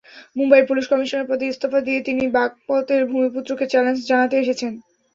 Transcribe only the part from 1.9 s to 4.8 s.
তিনি বাগপতের ভূমিপুত্রকে চ্যালেঞ্জ জানাতে এসেছেন।